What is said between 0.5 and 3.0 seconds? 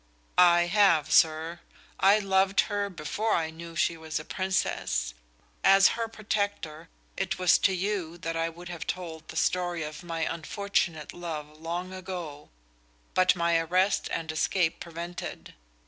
have, sir. I loved her